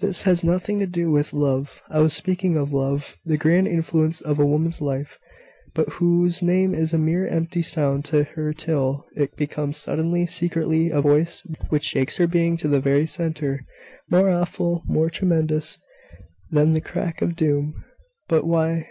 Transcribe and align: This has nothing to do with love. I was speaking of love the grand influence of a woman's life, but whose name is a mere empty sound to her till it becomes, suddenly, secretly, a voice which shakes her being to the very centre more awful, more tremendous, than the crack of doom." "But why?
This 0.00 0.22
has 0.22 0.42
nothing 0.42 0.78
to 0.78 0.86
do 0.86 1.10
with 1.10 1.34
love. 1.34 1.82
I 1.90 2.00
was 2.00 2.14
speaking 2.14 2.56
of 2.56 2.72
love 2.72 3.18
the 3.26 3.36
grand 3.36 3.68
influence 3.68 4.22
of 4.22 4.38
a 4.38 4.46
woman's 4.46 4.80
life, 4.80 5.18
but 5.74 5.90
whose 5.90 6.40
name 6.40 6.72
is 6.74 6.94
a 6.94 6.98
mere 6.98 7.26
empty 7.26 7.60
sound 7.60 8.06
to 8.06 8.24
her 8.24 8.54
till 8.54 9.04
it 9.14 9.36
becomes, 9.36 9.76
suddenly, 9.76 10.24
secretly, 10.24 10.88
a 10.88 11.02
voice 11.02 11.42
which 11.68 11.84
shakes 11.84 12.16
her 12.16 12.26
being 12.26 12.56
to 12.56 12.68
the 12.68 12.80
very 12.80 13.04
centre 13.04 13.66
more 14.10 14.30
awful, 14.30 14.82
more 14.86 15.10
tremendous, 15.10 15.76
than 16.50 16.72
the 16.72 16.80
crack 16.80 17.20
of 17.20 17.36
doom." 17.36 17.84
"But 18.28 18.46
why? 18.46 18.84